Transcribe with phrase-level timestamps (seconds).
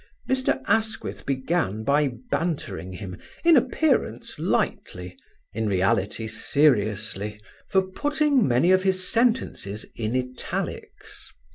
[0.27, 0.59] Mr.
[0.65, 5.15] Asquith began by bantering him, in appearance lightly,
[5.53, 7.39] in reality, seriously,
[7.69, 11.31] for putting many of his sentences in italics.